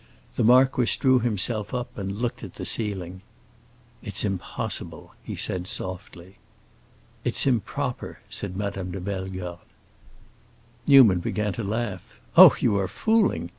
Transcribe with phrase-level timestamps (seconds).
[0.35, 3.21] The marquis drew himself up and looked at the ceiling.
[4.01, 6.37] "It's impossible!" he said softly.
[7.23, 9.61] "It's improper," said Madame de Bellegarde.
[10.87, 12.03] Newman began to laugh.
[12.35, 13.49] "Oh, you are fooling!"